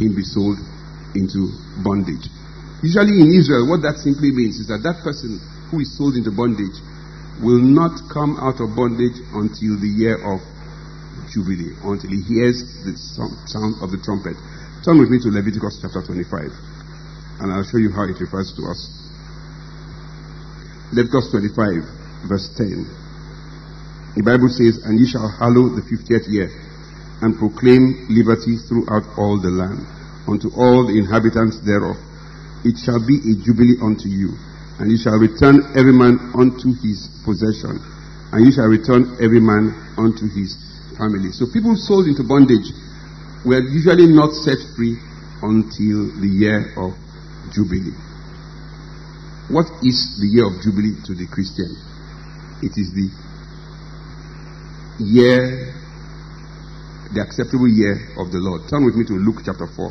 [0.00, 0.56] him be sold
[1.12, 1.52] into
[1.84, 2.24] bondage.
[2.80, 5.36] Usually in Israel, what that simply means is that that person
[5.68, 6.80] who is sold into bondage
[7.44, 10.40] will not come out of bondage until the year of
[11.28, 12.56] Jubilee, until he hears
[12.88, 14.34] the sound of the trumpet.
[14.80, 18.62] Turn with me to Leviticus chapter 25, and I'll show you how it refers to
[18.72, 18.80] us.
[20.96, 23.09] Leviticus 25, verse 10.
[24.16, 26.50] The Bible says, And ye shall hallow the fiftieth year,
[27.22, 29.86] and proclaim liberty throughout all the land,
[30.26, 31.94] unto all the inhabitants thereof.
[32.66, 34.34] It shall be a jubilee unto you,
[34.82, 37.78] and ye shall return every man unto his possession,
[38.34, 40.58] and ye shall return every man unto his
[40.98, 41.30] family.
[41.30, 42.66] So people sold into bondage
[43.46, 44.98] were usually not set free
[45.40, 46.92] until the year of
[47.54, 47.96] Jubilee.
[49.48, 51.72] What is the year of Jubilee to the Christian?
[52.60, 53.08] It is the
[55.00, 55.72] year,
[57.12, 58.68] the acceptable year of the Lord.
[58.68, 59.90] Turn with me to Luke chapter 4.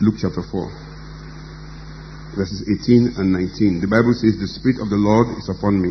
[0.00, 3.82] Luke chapter 4, verses 18 and 19.
[3.82, 5.90] The Bible says, The Spirit of the Lord is upon me,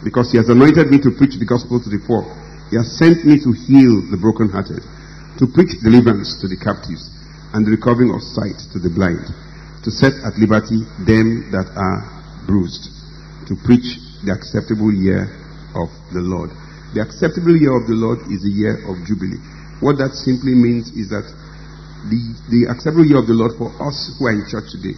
[0.00, 2.24] because He has anointed me to preach the gospel to the poor.
[2.72, 7.12] He has sent me to heal the brokenhearted, to preach deliverance to the captives,
[7.52, 9.28] and the recovering of sight to the blind,
[9.84, 12.00] to set at liberty them that are
[12.48, 12.88] bruised,
[13.44, 15.43] to preach the acceptable year
[15.74, 16.50] of the Lord.
[16.94, 19.42] The acceptable year of the Lord is the year of Jubilee.
[19.82, 21.26] What that simply means is that
[22.06, 24.94] the, the acceptable year of the Lord for us who are in church today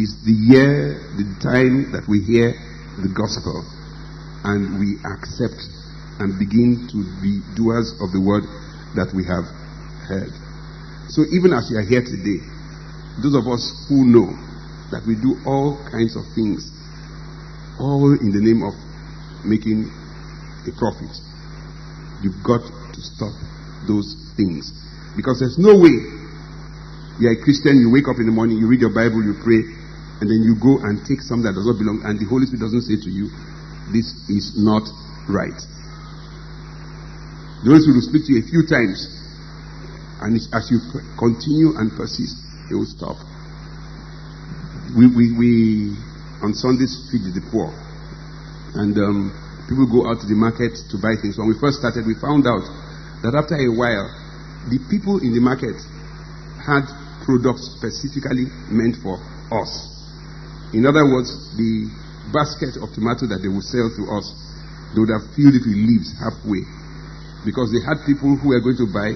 [0.00, 2.54] is the year, the time that we hear
[2.98, 3.62] the gospel
[4.46, 5.58] and we accept
[6.18, 8.42] and begin to be doers of the word
[8.98, 9.46] that we have
[10.10, 10.34] heard.
[11.14, 12.42] So even as you are here today,
[13.22, 14.30] those of us who know
[14.90, 16.66] that we do all kinds of things,
[17.78, 18.74] all in the name of
[19.44, 19.90] making
[20.66, 21.12] a profit.
[22.22, 23.34] You've got to stop
[23.86, 24.74] those things.
[25.14, 26.18] Because there's no way
[27.18, 29.58] you're a Christian, you wake up in the morning, you read your Bible, you pray,
[30.22, 32.62] and then you go and take something that does not belong, and the Holy Spirit
[32.62, 33.26] doesn't say to you,
[33.90, 34.86] This is not
[35.26, 35.58] right.
[37.66, 38.98] The Holy Spirit will speak to you a few times,
[40.22, 40.78] and as you
[41.18, 42.38] continue and persist,
[42.70, 43.18] He will stop.
[44.94, 45.50] We, we, we
[46.38, 47.74] on Sundays feed the poor,
[48.78, 49.34] and um,
[49.68, 51.36] people go out to the market to buy things.
[51.36, 52.64] When we first started, we found out
[53.20, 54.08] that after a while,
[54.72, 55.76] the people in the market
[56.64, 56.88] had
[57.28, 59.20] products specifically meant for
[59.52, 59.70] us.
[60.72, 61.28] In other words,
[61.60, 61.88] the
[62.32, 64.32] basket of tomato that they would sell to us,
[64.96, 66.64] they would have filled it with leaves halfway.
[67.44, 69.12] Because they had people who were going to buy,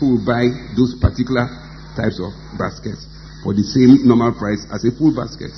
[0.00, 1.48] who would buy those particular
[1.96, 3.08] types of baskets
[3.40, 5.52] for the same normal price as a full basket.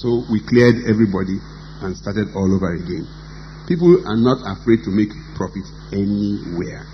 [0.00, 1.40] So we cleared everybody
[1.82, 3.06] and started all over again.
[3.66, 6.86] People are not afraid to make profit anywhere,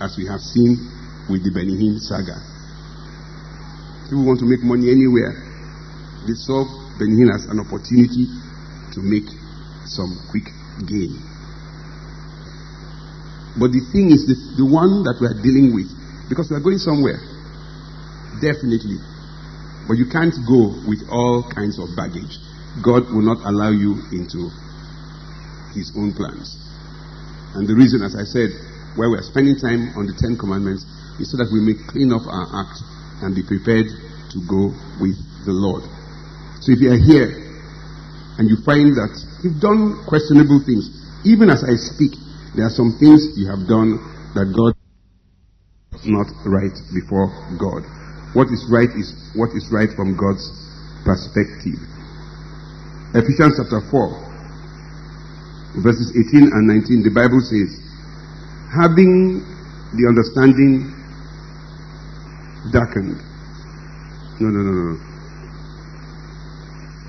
[0.00, 0.78] as we have seen
[1.30, 2.38] with the Benny Hinn saga.
[4.10, 5.34] People want to make money anywhere.
[6.26, 6.66] They saw
[6.98, 8.26] Benny Hinn as an opportunity
[8.94, 9.30] to make
[9.86, 10.50] some quick
[10.82, 11.14] gain.
[13.58, 15.90] But the thing is, the, the one that we are dealing with,
[16.30, 17.18] because we are going somewhere,
[18.38, 18.98] definitely.
[19.86, 22.38] But you can't go with all kinds of baggage.
[22.78, 24.46] God will not allow you into
[25.74, 26.54] His own plans.
[27.58, 28.54] And the reason, as I said,
[28.94, 30.86] why we are spending time on the Ten Commandments
[31.18, 32.78] is so that we may clean up our act
[33.26, 34.70] and be prepared to go
[35.02, 35.82] with the Lord.
[36.62, 37.34] So if you are here
[38.38, 40.86] and you find that you've done questionable things,
[41.26, 42.14] even as I speak,
[42.54, 43.98] there are some things you have done
[44.38, 44.78] that God
[45.98, 47.82] is not right before God.
[48.32, 50.46] What is right is what is right from God's
[51.02, 51.82] perspective.
[53.12, 57.74] Ephesians chapter 4, verses 18 and 19, the Bible says,
[58.70, 59.42] having
[59.98, 60.94] the understanding
[62.70, 63.18] darkened.
[64.38, 64.94] No, no, no, no.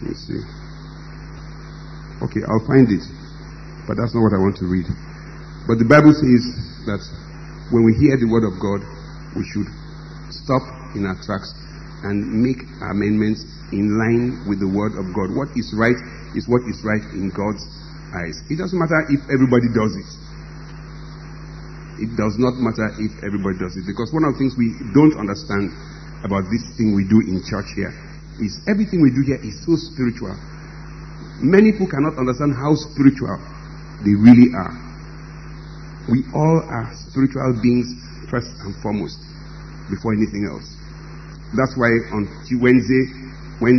[0.02, 0.42] Let me see.
[2.26, 3.06] Okay, I'll find it.
[3.86, 4.90] But that's not what I want to read.
[5.70, 6.44] But the Bible says
[6.90, 7.02] that
[7.70, 8.82] when we hear the word of God,
[9.38, 9.70] we should
[10.34, 10.66] stop
[10.98, 11.54] in our tracks
[12.04, 15.32] and make amendments in line with the word of God.
[15.38, 15.98] What is right
[16.34, 17.62] is what is right in God's
[18.12, 18.36] eyes.
[18.50, 20.10] It doesn't matter if everybody does it.
[22.02, 23.86] It does not matter if everybody does it.
[23.86, 25.70] Because one of the things we don't understand
[26.26, 27.94] about this thing we do in church here
[28.42, 30.34] is everything we do here is so spiritual.
[31.46, 33.38] Many people cannot understand how spiritual
[34.02, 34.74] they really are.
[36.10, 37.94] We all are spiritual beings
[38.34, 39.22] first and foremost
[39.90, 40.81] before anything else.
[41.52, 42.32] That's why on
[42.64, 43.04] Wednesday
[43.60, 43.76] when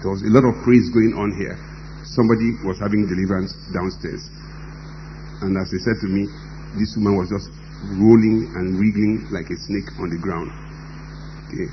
[0.00, 1.58] there was a lot of praise going on here,
[2.06, 4.22] somebody was having deliverance downstairs.
[5.42, 6.30] And as they said to me,
[6.78, 7.50] this woman was just
[7.98, 10.48] rolling and wriggling like a snake on the ground.
[11.50, 11.68] Okay.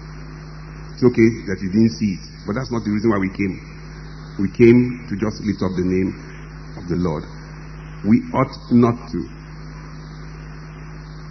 [0.97, 3.56] It's okay that you didn't see it, but that's not the reason why we came.
[4.41, 6.18] We came to just lift up the name
[6.82, 7.24] of the Lord.
[8.04, 9.20] We ought not to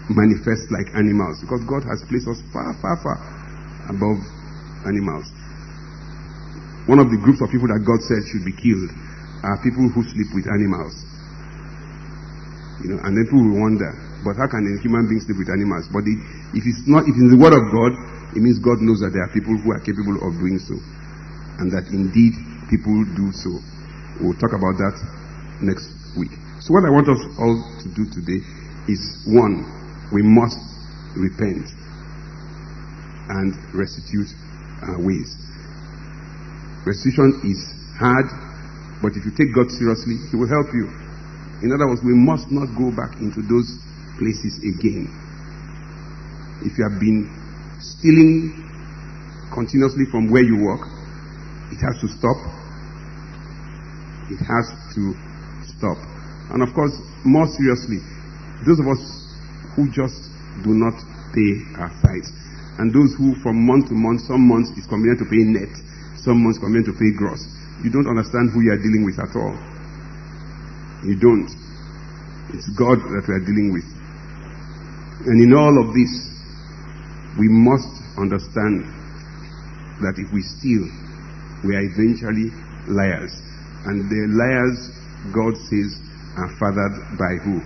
[0.09, 3.32] manifest like animals because God has placed us far, far, far
[3.91, 4.19] above
[4.87, 5.27] animals.
[6.91, 8.91] One of the groups of people that God said should be killed
[9.47, 10.95] are people who sleep with animals.
[12.83, 13.91] You know, and then people will wonder,
[14.27, 15.87] but how can a human being sleep with animals?
[15.95, 17.95] But if it's not, if it's the word of God,
[18.35, 20.75] it means God knows that there are people who are capable of doing so.
[21.63, 22.35] And that indeed
[22.67, 23.63] people do so.
[24.19, 24.97] We'll talk about that
[25.63, 25.87] next
[26.19, 26.35] week.
[26.59, 28.43] So what I want us all to do today
[28.91, 28.99] is
[29.31, 29.63] one,
[30.11, 30.59] we must
[31.15, 31.67] repent
[33.29, 34.31] and restitute
[34.83, 35.37] our ways.
[36.87, 37.61] Restitution is
[37.95, 38.27] hard,
[39.03, 40.91] but if you take God seriously, He will help you.
[41.63, 43.71] In other words, we must not go back into those
[44.19, 45.07] places again.
[46.67, 47.31] If you have been
[47.79, 48.51] stealing
[49.55, 50.83] continuously from where you work,
[51.71, 52.39] it has to stop.
[54.31, 54.67] It has
[54.99, 55.15] to
[55.79, 55.99] stop.
[56.51, 56.95] And of course,
[57.25, 58.03] more seriously,
[58.67, 59.03] those of us
[59.75, 60.31] who just
[60.67, 60.95] do not
[61.31, 62.31] pay our tithes,
[62.79, 65.73] and those who from month to month, some months is convenient to pay net,
[66.25, 67.43] some months convenient to pay gross.
[67.85, 69.57] You don't understand who you are dealing with at all.
[71.05, 71.51] You don't.
[72.55, 73.89] It's God that we are dealing with.
[75.27, 76.13] And in all of this,
[77.39, 78.87] we must understand
[80.03, 80.85] that if we steal,
[81.65, 82.51] we are eventually
[82.91, 83.33] liars.
[83.87, 84.79] And the liars,
[85.35, 85.91] God says,
[86.39, 87.61] are fathered by who?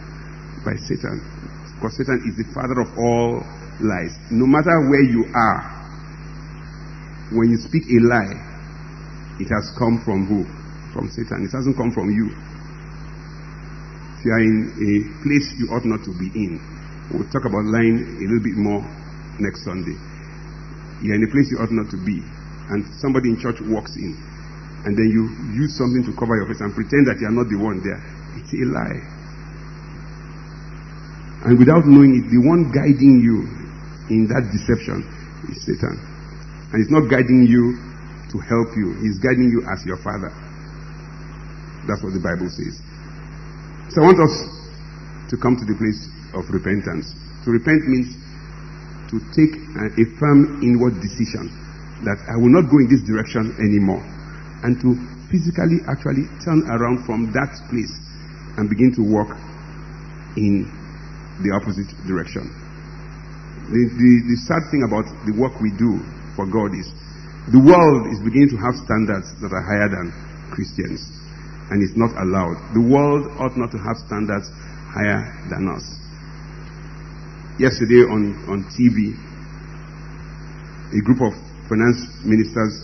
[0.65, 1.21] By Satan.
[1.77, 3.45] Because Satan is the father of all
[3.81, 4.12] lies.
[4.31, 5.61] No matter where you are,
[7.33, 8.37] when you speak a lie,
[9.41, 10.45] it has come from who?
[10.95, 11.45] From Satan.
[11.45, 12.31] It hasn't come from you
[14.27, 16.59] you are in a place you ought not to be in.
[17.14, 18.83] We'll talk about lying a little bit more
[19.39, 19.95] next Sunday.
[20.99, 22.18] You're in a place you ought not to be,
[22.74, 24.18] and somebody in church walks in,
[24.83, 27.47] and then you use something to cover your face and pretend that you are not
[27.47, 28.03] the one there.
[28.35, 28.99] It's a lie.
[31.47, 33.47] And without knowing it, the one guiding you
[34.11, 35.03] in that deception
[35.51, 35.99] is Satan.
[36.73, 37.79] And he's not guiding you
[38.35, 40.31] to help you, he's guiding you as your father.
[41.87, 42.83] That's what the Bible says.
[43.95, 44.35] So I want us
[45.31, 47.15] to come to the place of repentance.
[47.47, 48.11] To repent means
[49.15, 51.47] to take a, a firm inward decision
[52.03, 54.03] that I will not go in this direction anymore.
[54.67, 54.99] And to
[55.31, 57.95] physically actually turn around from that place
[58.59, 59.31] and begin to walk
[60.37, 60.67] in
[61.47, 62.66] the opposite direction.
[63.67, 65.99] The, the, the sad thing about the work we do
[66.39, 66.87] for God is
[67.51, 70.11] the world is beginning to have standards that are higher than
[70.55, 71.03] Christians
[71.71, 72.59] and it's not allowed.
[72.75, 74.47] The world ought not to have standards
[74.95, 75.83] higher than us.
[77.59, 79.19] Yesterday on, on TV,
[80.95, 81.35] a group of
[81.67, 82.75] finance ministers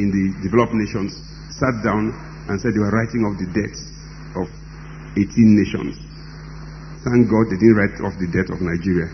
[0.00, 1.12] in the developed nations
[1.52, 2.16] sat down
[2.48, 3.80] and said they were writing off the debts
[4.40, 4.48] of
[5.12, 6.00] 18 nations.
[7.02, 9.10] Thank God they didn't write off the debt of Nigeria.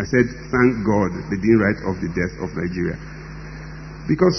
[0.00, 2.98] I said, thank God they didn't write off the debt of Nigeria.
[4.10, 4.34] Because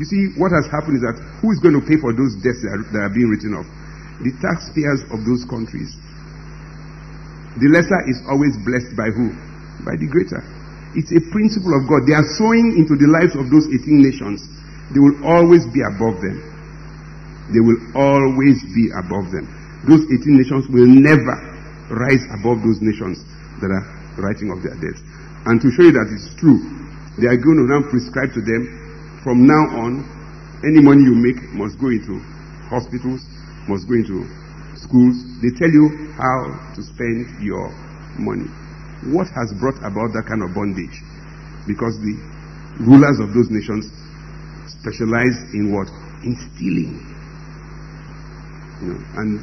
[0.00, 2.64] you see, what has happened is that who is going to pay for those debts
[2.64, 3.68] that are, that are being written off?
[4.24, 5.92] The taxpayers of those countries.
[7.60, 9.36] The lesser is always blessed by who?
[9.84, 10.40] By the greater.
[10.96, 12.08] It's a principle of God.
[12.08, 14.40] They are sowing into the lives of those 18 nations.
[14.96, 16.40] They will always be above them.
[17.52, 19.59] They will always be above them.
[19.88, 21.36] Those 18 nations will never
[21.88, 23.24] rise above those nations
[23.64, 23.84] that are
[24.20, 25.00] writing off their debts.
[25.48, 26.60] And to show you that it's true,
[27.16, 30.04] they are going to now prescribe to them from now on,
[30.64, 32.20] any money you make must go into
[32.68, 33.24] hospitals,
[33.68, 34.24] must go into
[34.76, 35.16] schools.
[35.40, 37.72] They tell you how to spend your
[38.20, 38.48] money.
[39.12, 40.96] What has brought about that kind of bondage?
[41.64, 42.16] Because the
[42.84, 43.88] rulers of those nations
[44.68, 45.88] specialize in what?
[46.24, 47.00] In stealing.
[48.80, 49.40] You know, and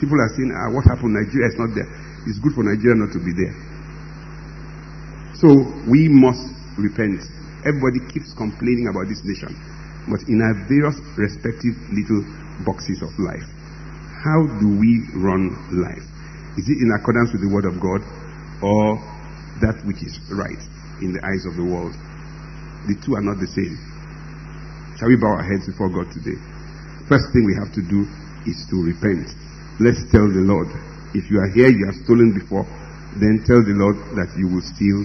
[0.00, 1.12] people are saying, ah, what happened?
[1.16, 1.88] Nigeria is not there.
[2.30, 3.54] It's good for Nigeria not to be there.
[5.36, 5.48] So
[5.90, 6.44] we must
[6.78, 7.20] repent
[7.62, 9.54] Everybody keeps complaining about this nation,
[10.10, 12.26] but in our various respective little
[12.66, 13.46] boxes of life,
[14.18, 16.02] how do we run life?
[16.58, 18.02] Is it in accordance with the Word of God
[18.66, 18.98] or
[19.62, 20.58] that which is right
[21.06, 21.94] in the eyes of the world?
[22.90, 23.78] The two are not the same.
[24.98, 26.34] Shall we bow our heads before God today?
[27.06, 28.02] First thing we have to do
[28.42, 29.30] is to repent.
[29.80, 30.68] Let's tell the Lord.
[31.16, 32.64] If you are here, you have stolen before,
[33.16, 34.98] then tell the Lord that you will steal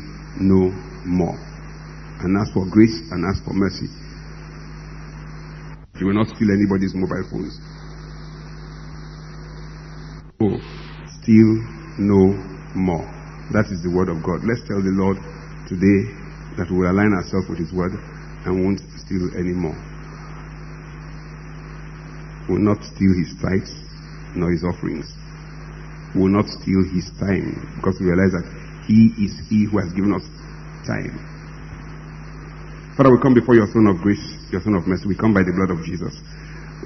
[0.43, 0.71] no
[1.07, 1.35] more
[2.19, 3.87] and ask for grace and ask for mercy.
[5.99, 7.55] You will not steal anybody's mobile phones.
[10.43, 10.59] Oh,
[11.23, 11.49] steal
[12.03, 12.21] no
[12.75, 13.07] more.
[13.55, 14.43] That is the word of God.
[14.43, 15.17] Let's tell the Lord
[15.71, 15.99] today
[16.59, 17.95] that we will align ourselves with His word
[18.45, 19.79] and won't steal anymore.
[22.47, 23.86] We will not steal His tithes
[24.37, 25.09] nor His offerings.
[26.15, 28.47] Will not steal His time because we realize that
[28.85, 30.23] He is He who has given us
[30.85, 31.17] time.
[32.95, 35.05] Father, we come before your throne of grace, your throne of mercy.
[35.05, 36.17] We come by the blood of Jesus.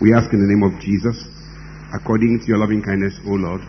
[0.03, 1.15] We ask in the name of Jesus
[1.93, 3.61] according to your loving kindness, O Lord,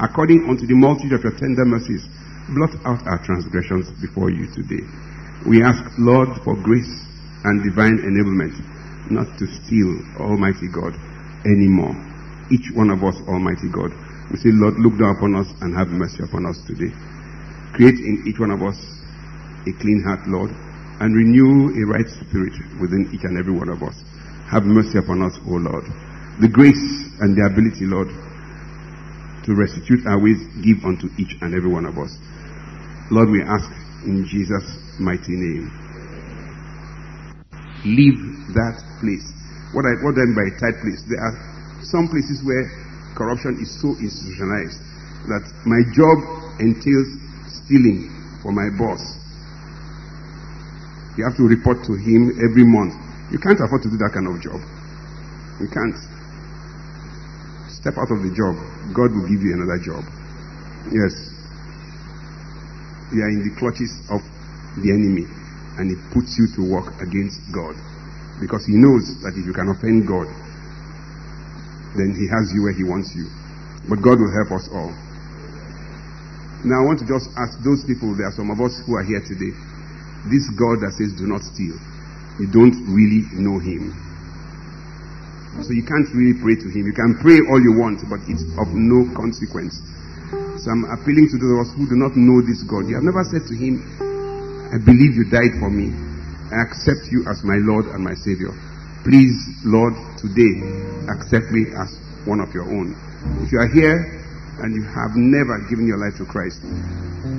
[0.00, 2.04] according unto the multitude of your tender mercies,
[2.52, 4.84] blot out our transgressions before you today.
[5.48, 6.92] We ask, Lord, for grace
[7.44, 8.56] and divine enablement
[9.10, 10.94] not to steal, Almighty God,
[11.44, 12.11] anymore.
[12.50, 13.92] Each one of us, Almighty God.
[14.30, 16.90] We say, Lord, look down upon us and have mercy upon us today.
[17.76, 18.76] Create in each one of us
[19.68, 20.50] a clean heart, Lord,
[21.00, 23.94] and renew a right spirit within each and every one of us.
[24.50, 25.84] Have mercy upon us, O Lord.
[26.40, 26.86] The grace
[27.20, 28.08] and the ability, Lord,
[29.44, 32.12] to restitute our ways, give unto each and every one of us.
[33.10, 33.68] Lord, we ask
[34.08, 34.64] in Jesus'
[34.98, 35.68] mighty name.
[37.84, 38.16] Leave
[38.54, 39.26] that place.
[39.74, 41.02] What I what I mean by tight place?
[41.10, 41.34] There are
[41.84, 42.64] some places where
[43.14, 44.80] corruption is so institutionalized
[45.28, 46.16] that my job
[46.58, 47.08] entails
[47.46, 48.10] stealing
[48.42, 49.02] for my boss.
[51.16, 52.96] You have to report to him every month.
[53.30, 54.60] You can't afford to do that kind of job.
[55.60, 55.98] You can't.
[57.68, 58.54] Step out of the job.
[58.94, 60.02] God will give you another job.
[60.88, 61.14] Yes.
[63.10, 64.22] You are in the clutches of
[64.78, 65.26] the enemy
[65.78, 67.76] and he puts you to work against God.
[68.40, 70.30] Because he knows that if you can offend God,
[71.96, 73.28] then he has you where he wants you.
[73.88, 74.92] But God will help us all.
[76.62, 79.02] Now I want to just ask those people, there are some of us who are
[79.02, 79.50] here today.
[80.30, 81.74] This God that says do not steal,
[82.38, 83.90] you don't really know him.
[85.60, 86.86] So you can't really pray to him.
[86.88, 89.76] You can pray all you want, but it's of no consequence.
[90.62, 92.88] So I'm appealing to those of us who do not know this God.
[92.88, 93.82] You have never said to him,
[94.72, 95.92] I believe you died for me.
[96.48, 98.54] I accept you as my Lord and my Savior.
[99.02, 99.34] Please,
[99.66, 100.62] Lord, today
[101.10, 101.90] accept me as
[102.22, 102.94] one of your own.
[103.42, 103.98] If you are here
[104.62, 106.62] and you have never given your life to Christ,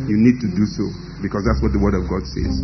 [0.04, 0.92] you need to do so
[1.24, 2.60] because that's what the Word of God says.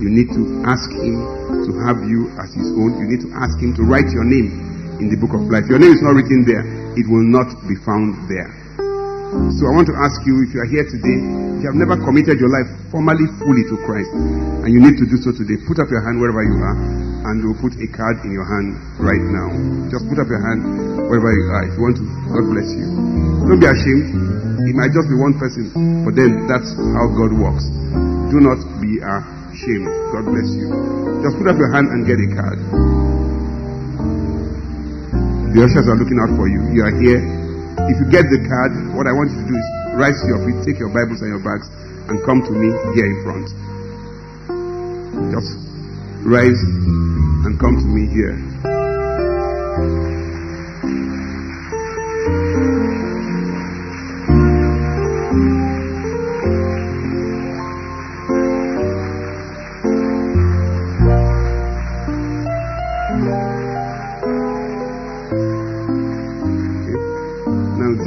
[0.00, 1.20] You need to ask Him
[1.68, 2.96] to have you as His own.
[2.96, 5.68] You need to ask Him to write your name in the book of life.
[5.68, 6.64] Your name is not written there,
[6.96, 8.61] it will not be found there.
[9.32, 11.18] So I want to ask you if you are here today,
[11.56, 15.08] if you have never committed your life formally, fully to Christ, and you need to
[15.08, 16.76] do so today, put up your hand wherever you are,
[17.32, 19.48] and we'll put a card in your hand right now.
[19.88, 20.60] Just put up your hand
[21.08, 22.06] wherever you are if you want to.
[22.28, 22.86] God bless you.
[23.48, 24.68] Don't be ashamed.
[24.68, 25.64] It might just be one person,
[26.04, 27.64] but then that's how God works.
[28.28, 29.88] Do not be ashamed.
[30.12, 30.68] God bless you.
[31.24, 32.60] Just put up your hand and get a card.
[35.56, 36.68] The ushers are looking out for you.
[36.76, 37.41] You are here
[37.88, 40.40] if you get the card, what I want you to do is rise to your
[40.44, 41.68] feet, take your Bibles and your bags,
[42.08, 43.48] and come to me here in front.
[45.32, 45.56] Just
[46.24, 46.60] rise
[47.46, 48.71] and come to me here.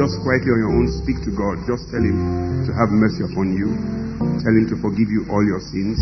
[0.05, 1.65] Just quietly on your own, speak to God.
[1.65, 2.13] Just tell Him
[2.69, 3.73] to have mercy upon you.
[4.37, 5.97] Tell Him to forgive you all your sins.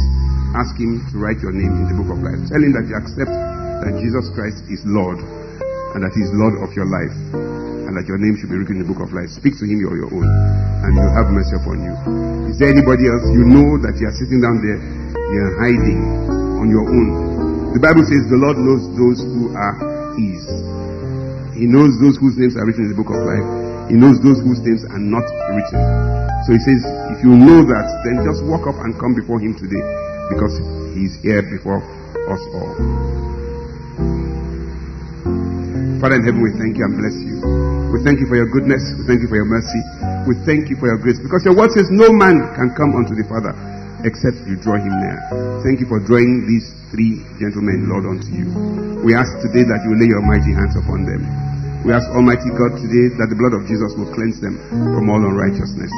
[0.60, 2.36] Ask Him to write your name in the book of life.
[2.51, 5.24] Tell Him that you accept that Jesus Christ is Lord
[5.95, 7.16] and that He is Lord of your life
[7.88, 9.32] and that your name should be written in the book of life.
[9.32, 11.95] Speak to Him or your own and He'll have mercy upon you.
[12.51, 14.84] Is there anybody else you know that you are sitting down there,
[15.32, 16.04] you're hiding
[16.60, 17.72] on your own?
[17.72, 19.76] The Bible says the Lord knows those who are
[20.20, 20.43] His.
[21.56, 23.62] He knows those whose names are written in the book of life.
[23.92, 25.82] He knows those whose names are not written.
[26.48, 26.82] So he says,
[27.16, 29.84] if you know that, then just walk up and come before him today
[30.32, 30.56] because
[30.96, 31.80] he's here before
[32.32, 32.74] us all.
[36.04, 37.40] Father in heaven, we thank you and bless you.
[37.96, 38.84] We thank you for your goodness.
[39.00, 39.80] We thank you for your mercy.
[40.28, 43.16] We thank you for your grace because your word says no man can come unto
[43.16, 43.56] the Father
[44.04, 45.16] except you draw him near.
[45.64, 48.52] Thank you for drawing these three gentlemen, Lord, unto you.
[49.04, 51.43] We ask today that you lay your mighty hands upon them.
[51.84, 55.20] We ask Almighty God today that the blood of Jesus will cleanse them from all
[55.20, 55.92] unrighteousness.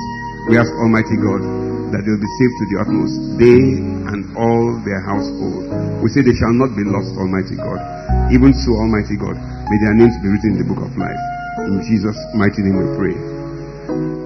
[0.50, 1.46] We ask Almighty God
[1.94, 3.62] that they will be saved to the utmost, they
[4.10, 5.70] and all their household.
[6.02, 7.78] We say they shall not be lost, Almighty God.
[8.34, 11.22] Even so, Almighty God, may their names be written in the book of life.
[11.70, 14.24] In Jesus' mighty name we pray.